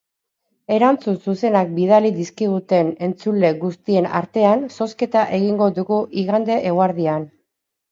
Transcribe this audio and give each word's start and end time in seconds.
Erantzun 0.77 1.19
zuzenak 1.31 1.69
bidali 1.75 2.11
dizkiguten 2.15 2.89
entzule 3.09 3.53
guztien 3.61 4.09
artean 4.23 4.67
zozketa 4.79 5.29
egingo 5.43 5.71
dugu 5.79 6.03
igande 6.25 6.59
eguerdian. 6.75 7.33